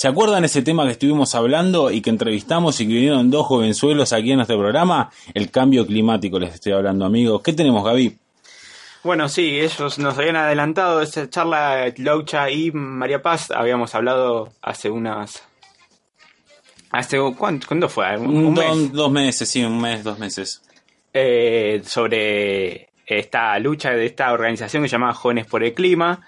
[0.00, 4.14] ¿Se acuerdan ese tema que estuvimos hablando y que entrevistamos y que vinieron dos jovenzuelos
[4.14, 5.10] aquí en nuestro programa?
[5.34, 7.42] El cambio climático, les estoy hablando, amigos.
[7.42, 8.16] ¿Qué tenemos, Gaby?
[9.04, 14.88] Bueno, sí, ellos nos habían adelantado esa charla, Laucha y María Paz, habíamos hablado hace
[14.88, 15.42] unas...
[16.92, 18.16] ¿Hace cuánto, cuándo fue?
[18.16, 18.92] ¿Un, mes?
[18.92, 20.62] Dos meses, sí, un mes, dos meses.
[21.12, 26.26] Eh, sobre esta lucha de esta organización que se llama Jóvenes por el Clima,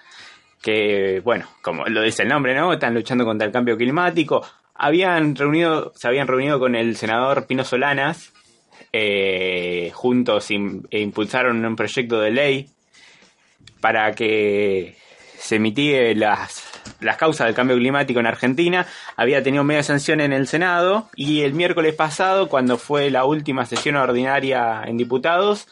[0.63, 2.71] que, bueno, como lo dice el nombre, ¿no?
[2.71, 4.43] Están luchando contra el cambio climático.
[4.73, 8.31] Habían reunido, se habían reunido con el senador Pino Solanas,
[8.93, 12.69] eh, juntos e impulsaron un proyecto de ley
[13.81, 14.95] para que
[15.37, 16.63] se mitigue las,
[17.01, 18.87] las causas del cambio climático en Argentina.
[19.17, 23.65] Había tenido media sanción en el Senado y el miércoles pasado, cuando fue la última
[23.65, 25.67] sesión ordinaria en diputados,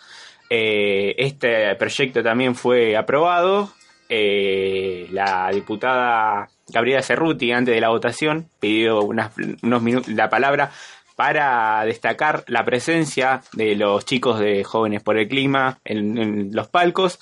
[0.50, 3.72] eh, este proyecto también fue aprobado
[4.14, 10.70] eh, la diputada Gabriela Cerruti, antes de la votación, pidió unos minutos la palabra
[11.16, 17.20] para destacar la presencia de los chicos de Jóvenes por el Clima en, los palcos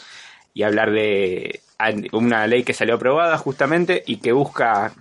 [0.55, 1.61] y hablar de
[2.11, 4.91] una ley que salió aprobada justamente y que busca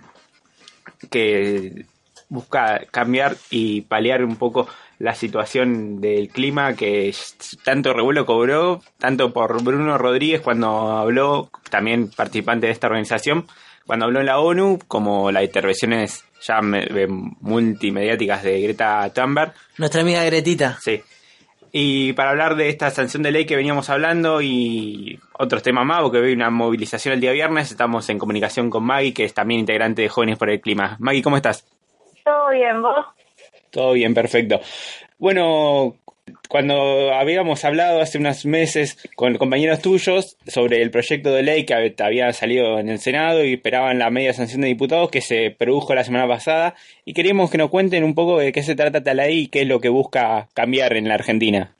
[1.09, 1.87] que
[2.29, 4.67] busca cambiar y paliar un poco
[4.99, 7.13] la situación del clima que
[7.63, 13.47] tanto revuelo cobró, tanto por Bruno Rodríguez cuando habló, también participante de esta organización,
[13.85, 19.53] cuando habló en la ONU, como las intervenciones ya multimediáticas de Greta Thunberg.
[19.77, 20.77] Nuestra amiga Gretita.
[20.81, 21.01] Sí.
[21.71, 26.01] Y para hablar de esta sanción de ley que veníamos hablando y otros temas más,
[26.01, 29.59] porque hay una movilización el día viernes, estamos en comunicación con Maggie, que es también
[29.59, 30.97] integrante de Jóvenes por el Clima.
[30.99, 31.65] Maggie, ¿cómo estás?
[32.23, 33.05] Todo bien, ¿vos?
[33.71, 34.59] Todo bien, perfecto.
[35.17, 35.95] Bueno,
[36.49, 41.93] cuando habíamos hablado hace unos meses con compañeros tuyos sobre el proyecto de ley que
[41.99, 45.93] había salido en el Senado y esperaban la media sanción de diputados que se produjo
[45.93, 46.75] la semana pasada
[47.05, 49.61] y queríamos que nos cuenten un poco de qué se trata esta ley y qué
[49.61, 51.71] es lo que busca cambiar en la Argentina.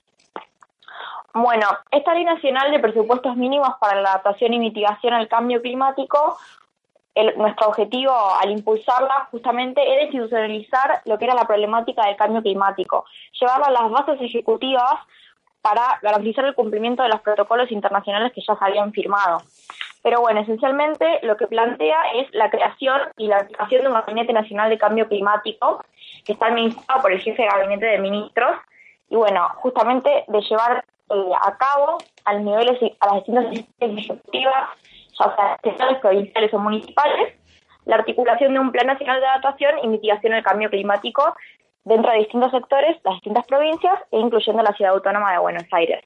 [1.33, 6.37] Bueno, esta ley nacional de presupuestos mínimos para la adaptación y mitigación al cambio climático
[7.37, 13.05] nuestro objetivo al impulsarla justamente era institucionalizar lo que era la problemática del cambio climático,
[13.39, 14.95] llevarla a las bases ejecutivas
[15.61, 19.41] para garantizar el cumplimiento de los protocolos internacionales que ya se habían firmado.
[20.01, 24.31] Pero bueno, esencialmente lo que plantea es la creación y la aplicación de un Gabinete
[24.31, 25.83] Nacional de Cambio Climático
[26.23, 28.55] que está administrado por el jefe de Gabinete de Ministros
[29.09, 34.69] y bueno, justamente de llevar eh, a cabo a los niveles, a las distintas ejecutivas
[35.19, 37.35] o sea, estatales, provinciales o municipales,
[37.85, 41.35] la articulación de un Plan Nacional de Adaptación y Mitigación del Cambio Climático
[41.83, 46.03] dentro de distintos sectores, las distintas provincias e incluyendo la Ciudad Autónoma de Buenos Aires.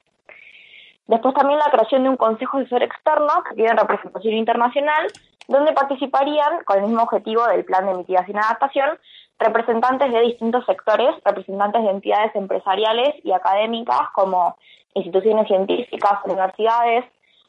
[1.06, 5.06] Después también la creación de un Consejo Asesor Externo que tiene representación internacional,
[5.48, 8.98] donde participarían, con el mismo objetivo del Plan de Mitigación y Adaptación,
[9.38, 14.56] representantes de distintos sectores, representantes de entidades empresariales y académicas como
[14.94, 17.04] instituciones científicas, universidades,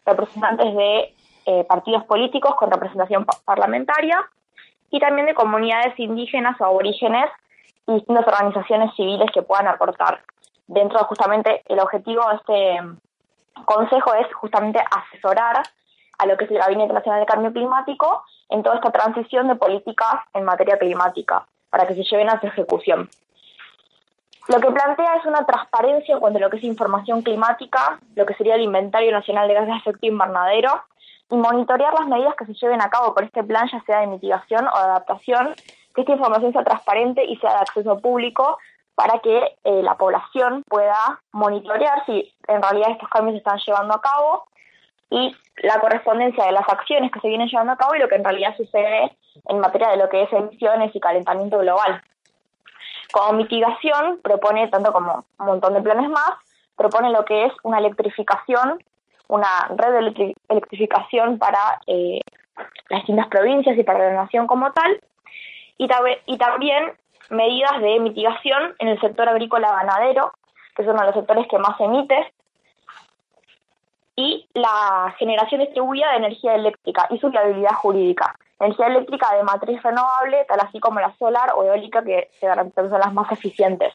[0.06, 1.14] representantes de
[1.46, 4.18] eh, partidos políticos con representación parlamentaria
[4.90, 7.30] y también de comunidades indígenas o aborígenes
[7.88, 10.24] y distintas organizaciones civiles que puedan aportar.
[10.68, 12.98] Dentro de justamente el objetivo de este
[13.66, 15.64] consejo es justamente asesorar
[16.18, 19.56] a lo que es el Gabinete Nacional de Cambio Climático en toda esta transición de
[19.56, 23.10] políticas en materia climática para que se lleven a su ejecución.
[24.48, 28.26] Lo que plantea es una transparencia en cuanto a lo que es información climática, lo
[28.26, 30.84] que sería el Inventario Nacional de Gases de Efecto Invernadero
[31.30, 34.08] y monitorear las medidas que se lleven a cabo por este plan, ya sea de
[34.08, 35.56] mitigación o de adaptación,
[35.94, 38.58] que esta información sea transparente y sea de acceso público
[38.96, 43.94] para que eh, la población pueda monitorear si en realidad estos cambios se están llevando
[43.94, 44.46] a cabo
[45.10, 48.16] y la correspondencia de las acciones que se vienen llevando a cabo y lo que
[48.16, 52.02] en realidad sucede en materia de lo que es emisiones y calentamiento global.
[53.12, 56.32] Como mitigación propone, tanto como un montón de planes más,
[56.76, 58.84] propone lo que es una electrificación
[59.28, 62.22] una red de electrificación para eh,
[62.90, 65.02] las distintas provincias y para la nación como tal,
[65.78, 65.88] y,
[66.38, 66.94] también
[67.30, 70.32] medidas de mitigación en el sector agrícola ganadero,
[70.76, 72.32] que es uno de los sectores que más emite,
[74.16, 78.36] y la generación distribuida de energía eléctrica y su viabilidad jurídica.
[78.60, 82.92] Energía eléctrica de matriz renovable, tal así como la solar o eólica, que se garantizan
[82.92, 83.94] las más eficientes.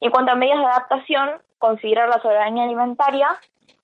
[0.00, 3.28] En cuanto a medidas de adaptación, considerar la soberanía alimentaria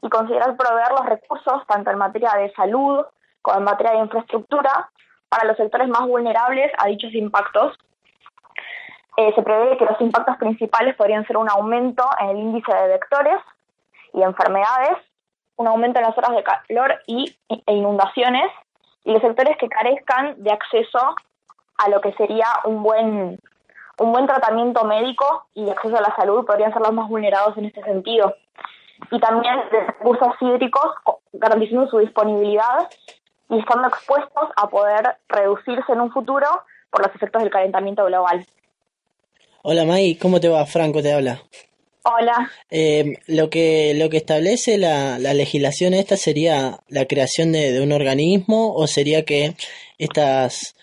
[0.02, 3.04] y considerar proveer los recursos, tanto en materia de salud
[3.40, 4.90] como en materia de infraestructura,
[5.28, 7.78] para los sectores más vulnerables a dichos impactos.
[9.16, 12.88] Eh, se prevé que los impactos principales podrían ser un aumento en el índice de
[12.88, 13.40] vectores
[14.12, 14.98] y enfermedades,
[15.56, 18.50] un aumento en las horas de calor y, e inundaciones,
[19.04, 21.14] y los sectores que carezcan de acceso
[21.78, 23.38] a lo que sería un buen
[23.98, 27.66] un buen tratamiento médico y acceso a la salud podrían ser los más vulnerados en
[27.66, 28.34] este sentido.
[29.12, 30.90] Y también de recursos hídricos,
[31.34, 32.88] garantizando su disponibilidad
[33.50, 36.46] y estando expuestos a poder reducirse en un futuro
[36.90, 38.46] por los efectos del calentamiento global.
[39.62, 40.64] Hola May, ¿cómo te va?
[40.64, 41.42] Franco te habla.
[42.04, 42.50] Hola.
[42.70, 47.92] Eh, lo que lo que establece la, la legislación esta sería la creación de, un
[47.92, 49.54] organismo o sería que
[49.98, 50.74] estas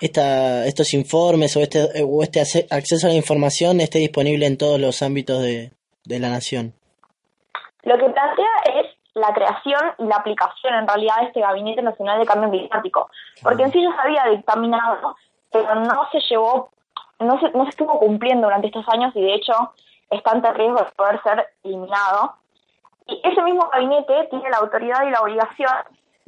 [0.00, 4.78] esta, estos informes o este o este acceso a la información esté disponible en todos
[4.78, 5.72] los ámbitos de,
[6.04, 6.77] de la nación.
[7.88, 12.18] Lo que plantea es la creación y la aplicación en realidad de este Gabinete Nacional
[12.18, 13.08] de Cambio Climático,
[13.42, 15.16] porque en sí ya se había dictaminado,
[15.50, 16.68] pero no se llevó,
[17.18, 19.54] no se, no se estuvo cumpliendo durante estos años y de hecho
[20.10, 22.34] está ante riesgo de poder ser eliminado.
[23.06, 25.72] Y ese mismo gabinete tiene la autoridad y la obligación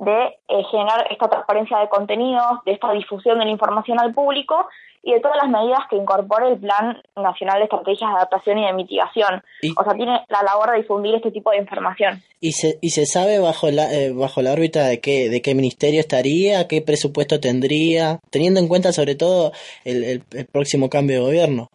[0.01, 4.67] de eh, generar esta transparencia de contenidos, de esta difusión de la información al público
[5.03, 8.67] y de todas las medidas que incorpore el Plan Nacional de Estrategias de Adaptación y
[8.67, 9.43] de Mitigación.
[9.77, 12.23] o sea, tiene la labor de difundir este tipo de información.
[12.41, 15.55] ¿Y se, y se sabe bajo la, eh, bajo la órbita de qué, de qué
[15.55, 19.53] ministerio estaría, qué presupuesto tendría, teniendo en cuenta sobre todo
[19.85, 21.69] el, el, próximo cambio de gobierno?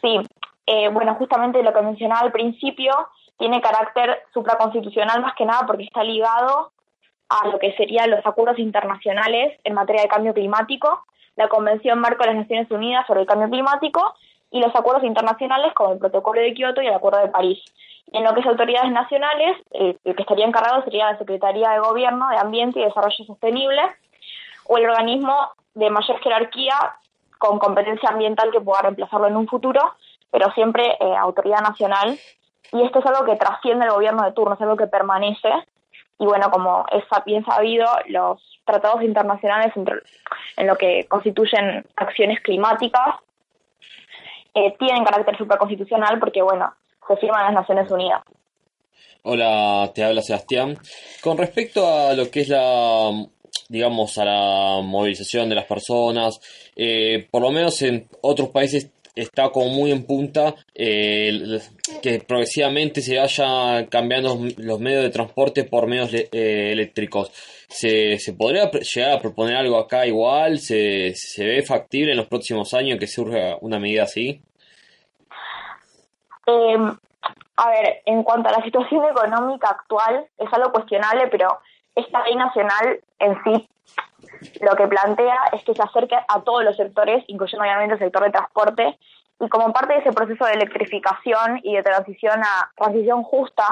[0.00, 0.16] Sí,
[0.66, 2.92] eh, bueno, justamente lo que mencionaba al principio
[3.38, 6.70] tiene carácter supraconstitucional más que nada porque está ligado
[7.30, 11.04] a lo que serían los acuerdos internacionales en materia de cambio climático,
[11.36, 14.14] la Convención Marco de las Naciones Unidas sobre el Cambio Climático
[14.50, 17.58] y los acuerdos internacionales como el Protocolo de Kioto y el Acuerdo de París.
[18.12, 21.78] En lo que es autoridades nacionales, eh, el que estaría encargado sería la Secretaría de
[21.78, 23.80] Gobierno de Ambiente y Desarrollo Sostenible
[24.66, 26.74] o el organismo de mayor jerarquía
[27.38, 29.94] con competencia ambiental que pueda reemplazarlo en un futuro,
[30.32, 32.18] pero siempre eh, autoridad nacional.
[32.72, 35.48] Y esto es algo que trasciende el gobierno de turno, es algo que permanece
[36.20, 43.16] y bueno, como es bien sabido, los tratados internacionales en lo que constituyen acciones climáticas
[44.54, 46.74] eh, tienen carácter supraconstitucional porque, bueno,
[47.08, 48.22] se firman las Naciones Unidas.
[49.22, 50.76] Hola, te habla Sebastián.
[51.22, 53.12] Con respecto a lo que es la,
[53.70, 56.38] digamos, a la movilización de las personas,
[56.76, 58.90] eh, por lo menos en otros países
[59.22, 61.60] está como muy en punta eh,
[62.02, 66.28] que progresivamente se vayan cambiando los medios de transporte por medios eh,
[66.72, 67.30] eléctricos.
[67.68, 70.58] ¿Se, ¿Se, podría llegar a proponer algo acá igual?
[70.58, 74.42] ¿Se, ¿Se ve factible en los próximos años que surja una medida así?
[76.46, 76.96] Em,
[77.56, 81.60] a ver, en cuanto a la situación económica actual, es algo cuestionable, pero
[81.94, 83.68] esta ley nacional en sí
[84.60, 88.24] lo que plantea es que se acerque a todos los sectores, incluyendo obviamente el sector
[88.24, 88.98] de transporte,
[89.40, 93.64] y como parte de ese proceso de electrificación y de transición a transición justa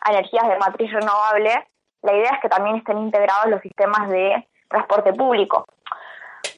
[0.00, 1.68] a energías de matriz renovable,
[2.02, 5.64] la idea es que también estén integrados los sistemas de transporte público,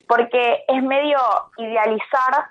[0.09, 1.19] porque es medio
[1.59, 2.47] idealizar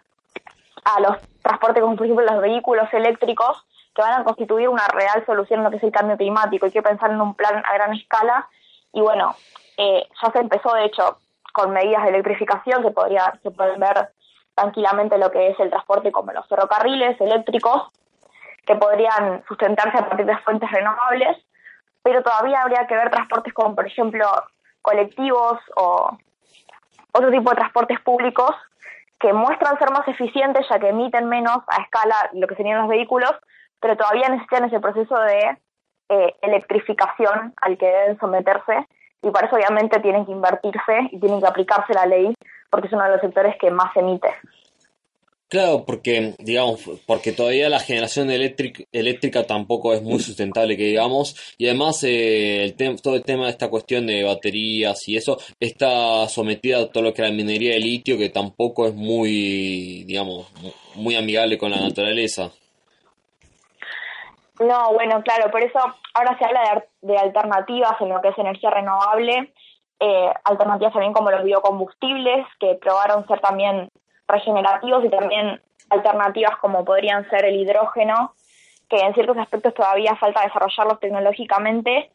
[0.86, 5.24] a los transportes como por ejemplo los vehículos eléctricos que van a constituir una real
[5.26, 6.66] solución en lo que es el cambio climático.
[6.66, 8.48] Hay que pensar en un plan a gran escala
[8.92, 9.36] y bueno,
[9.78, 11.18] eh, ya se empezó, de hecho,
[11.54, 14.10] con medidas de electrificación que podría, se pueden ver
[14.56, 17.92] tranquilamente lo que es el transporte como los ferrocarriles eléctricos,
[18.66, 21.38] que podrían sustentarse a partir de fuentes renovables,
[22.02, 24.26] pero todavía habría que ver transportes como, por ejemplo,
[24.82, 26.18] colectivos o
[27.14, 28.56] otro tipo de transportes públicos
[29.20, 32.90] que muestran ser más eficientes ya que emiten menos a escala lo que serían los
[32.90, 33.32] vehículos,
[33.80, 35.58] pero todavía necesitan ese proceso de
[36.10, 38.88] eh, electrificación al que deben someterse
[39.24, 42.34] y para eso obviamente tienen que invertirse y tienen que aplicarse la ley
[42.70, 44.28] porque es uno de los sectores que más emite.
[45.54, 51.68] Claro, porque digamos, porque todavía la generación eléctrica tampoco es muy sustentable, que digamos, y
[51.68, 56.80] además eh, el todo el tema de esta cuestión de baterías y eso está sometida
[56.80, 60.48] a todo lo que es la minería de litio, que tampoco es muy, digamos,
[60.96, 62.52] muy amigable con la naturaleza.
[64.64, 65.80] No, bueno, claro, por eso
[66.14, 69.54] ahora se habla de, alternativas en lo que es energía renovable,
[70.00, 73.90] eh, alternativas también como los biocombustibles, que probaron ser también
[74.28, 78.34] regenerativos y también alternativas como podrían ser el hidrógeno,
[78.90, 82.12] que en ciertos aspectos todavía falta desarrollarlos tecnológicamente,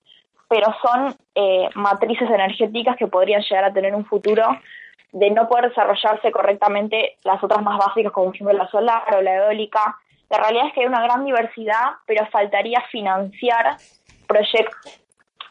[0.49, 4.45] pero son eh, matrices energéticas que podrían llegar a tener un futuro
[5.12, 9.21] de no poder desarrollarse correctamente las otras más básicas, como por ejemplo la solar o
[9.21, 9.99] la eólica,
[10.30, 13.76] la realidad es que hay una gran diversidad, pero faltaría financiar
[14.26, 15.00] proyectos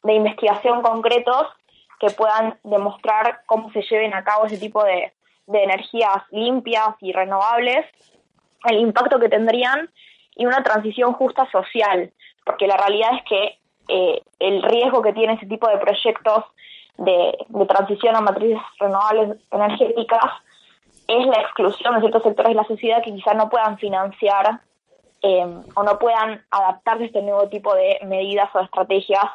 [0.04, 1.48] de investigación concretos
[2.00, 5.14] que puedan demostrar cómo se lleven a cabo ese tipo de,
[5.48, 7.86] energías limpias y renovables,
[8.66, 9.90] el impacto que tendrían
[10.36, 12.12] y una transición justa social,
[12.46, 16.44] porque la realidad es que eh, el riesgo que tiene ese tipo de proyectos
[16.98, 20.34] de, de transición a matrices renovables energéticas
[21.08, 24.60] es la exclusión de ciertos sectores de la sociedad que quizás no puedan financiar
[25.22, 25.46] eh,
[25.76, 29.26] o no puedan adaptarse a este nuevo tipo de medidas o estrategias.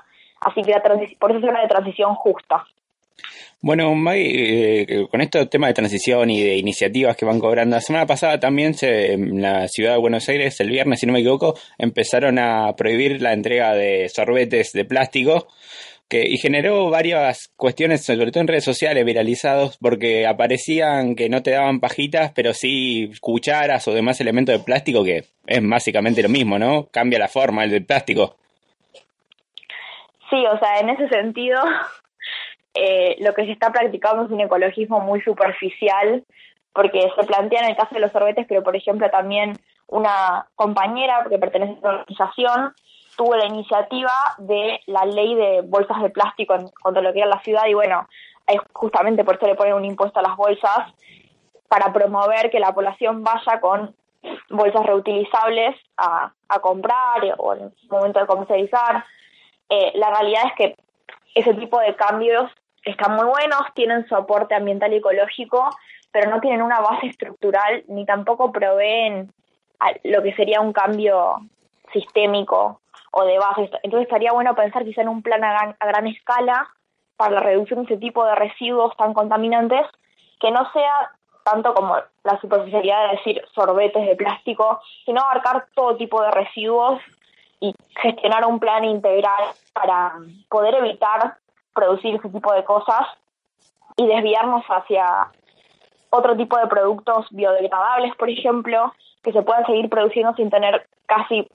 [0.40, 0.82] Así que la
[1.18, 2.64] por eso se habla de transición justa.
[3.60, 7.80] Bueno, Maggie, eh, con esto tema de transición y de iniciativas que van cobrando, la
[7.80, 11.20] semana pasada también se, en la ciudad de Buenos Aires, el viernes, si no me
[11.20, 15.46] equivoco, empezaron a prohibir la entrega de sorbetes de plástico
[16.12, 21.42] que, y generó varias cuestiones, sobre todo en redes sociales, viralizados, porque aparecían que no
[21.42, 26.28] te daban pajitas, pero sí cucharas o demás elementos de plástico, que es básicamente lo
[26.28, 26.88] mismo, ¿no?
[26.92, 28.36] Cambia la forma el del plástico.
[30.28, 31.58] Sí, o sea, en ese sentido
[32.74, 36.24] eh, lo que se está practicando es un ecologismo muy superficial,
[36.74, 39.54] porque se plantea en el caso de los sorbetes, pero por ejemplo también
[39.86, 42.74] una compañera que pertenece a la organización
[43.16, 47.40] tuvo la iniciativa de la ley de bolsas de plástico en, contra lo que la
[47.40, 48.08] ciudad y bueno,
[48.72, 50.92] justamente por eso le ponen un impuesto a las bolsas
[51.68, 53.94] para promover que la población vaya con
[54.50, 59.04] bolsas reutilizables a, a comprar o en el momento de comercializar.
[59.68, 60.76] Eh, la realidad es que
[61.34, 62.50] ese tipo de cambios
[62.84, 65.70] están muy buenos, tienen soporte ambiental y ecológico,
[66.10, 69.32] pero no tienen una base estructural ni tampoco proveen
[70.04, 71.36] lo que sería un cambio
[71.92, 72.81] sistémico
[73.12, 73.70] o de base.
[73.82, 76.68] Entonces estaría bueno pensar quizá en un plan a gran, escala
[77.16, 79.86] para la reducción de ese tipo de residuos tan contaminantes
[80.40, 81.12] que no sea
[81.44, 87.00] tanto como la superficialidad de decir sorbetes de plástico, sino abarcar todo tipo de residuos
[87.60, 90.14] y gestionar un plan integral para
[90.48, 91.36] poder evitar
[91.74, 93.06] producir ese tipo de cosas
[93.96, 95.28] y desviarnos hacia
[96.10, 98.92] otro tipo de productos biodegradables, por ejemplo,
[99.22, 101.48] que se puedan seguir produciendo sin tener casi,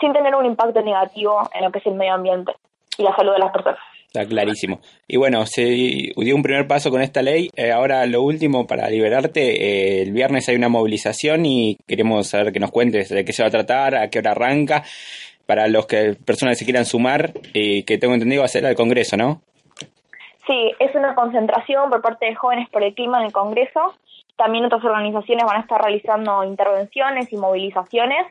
[0.00, 2.52] sin tener un impacto negativo en lo que es el medio ambiente
[2.96, 3.80] y la salud de las personas.
[4.06, 4.80] Está clarísimo.
[5.06, 7.50] Y bueno, se dio un primer paso con esta ley.
[7.54, 12.50] Eh, ahora lo último para liberarte, eh, el viernes hay una movilización y queremos saber
[12.50, 14.82] que nos cuentes de qué se va a tratar, a qué hora arranca,
[15.44, 18.64] para los que personas que se quieran sumar y que tengo entendido va a ser
[18.64, 19.42] al Congreso, ¿no?
[20.46, 23.94] Sí, es una concentración por parte de Jóvenes por el Clima en el Congreso.
[24.36, 28.26] También otras organizaciones van a estar realizando intervenciones y movilizaciones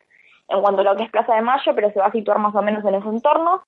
[0.50, 2.56] en cuanto a lo que es Plaza de Mayo, pero se va a situar más
[2.56, 3.64] o menos en ese entorno.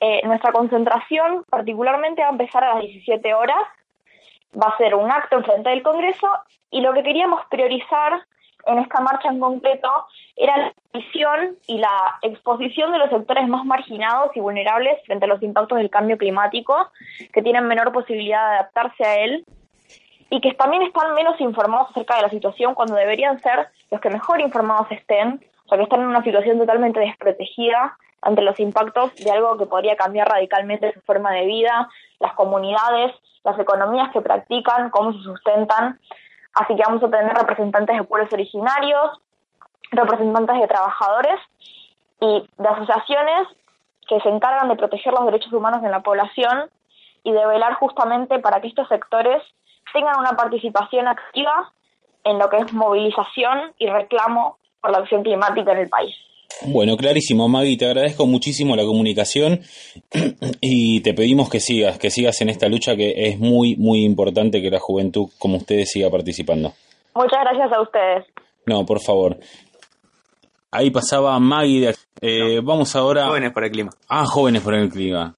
[0.00, 3.62] Eh, nuestra concentración particularmente va a empezar a las 17 horas.
[4.54, 6.28] Va a ser un acto en frente del Congreso
[6.70, 8.24] y lo que queríamos priorizar
[8.66, 9.88] en esta marcha en concreto
[10.36, 15.28] era la visión y la exposición de los sectores más marginados y vulnerables frente a
[15.28, 16.90] los impactos del cambio climático,
[17.32, 19.44] que tienen menor posibilidad de adaptarse a él
[20.30, 24.10] y que también están menos informados acerca de la situación cuando deberían ser los que
[24.10, 29.14] mejor informados estén, o sea, que están en una situación totalmente desprotegida ante los impactos
[29.16, 31.88] de algo que podría cambiar radicalmente su forma de vida,
[32.20, 33.12] las comunidades,
[33.44, 35.98] las economías que practican, cómo se sustentan.
[36.54, 39.20] Así que vamos a tener representantes de pueblos originarios,
[39.90, 41.40] representantes de trabajadores
[42.20, 43.48] y de asociaciones
[44.08, 46.70] que se encargan de proteger los derechos humanos en la población
[47.24, 49.42] y de velar justamente para que estos sectores
[49.92, 51.72] tengan una participación activa
[52.24, 56.14] en lo que es movilización y reclamo por la acción climática en el país.
[56.66, 59.60] Bueno, clarísimo, Maggie, te agradezco muchísimo la comunicación
[60.60, 64.60] y te pedimos que sigas, que sigas en esta lucha que es muy, muy importante
[64.60, 66.72] que la juventud como ustedes siga participando.
[67.14, 68.26] Muchas gracias a ustedes.
[68.66, 69.38] No, por favor.
[70.70, 71.80] Ahí pasaba Maggie.
[71.86, 73.26] De, eh, Vamos ahora.
[73.26, 73.90] Jóvenes por el clima.
[74.08, 75.30] Ah, jóvenes por el clima.